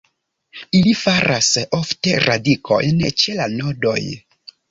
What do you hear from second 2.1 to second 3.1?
radikojn